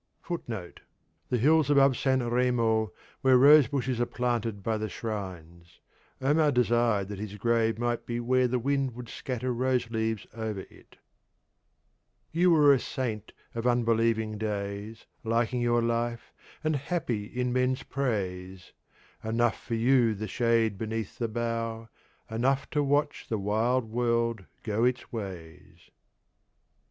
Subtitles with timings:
[0.25, 0.39] (1)
[1.29, 5.79] The hills above San Remo, where rose bushes are planted by the shrines.
[6.19, 10.61] Omar desired that his grave might be where the wind would scatter rose leaves over
[10.61, 10.97] it.
[12.31, 16.33] You were a Saint of unbelieving days, Liking your Life
[16.63, 18.73] and happy in men's Praise;
[19.23, 21.89] Enough for you the Shade beneath the Bough,
[22.27, 25.91] Enough to watch the wild World go its Ways.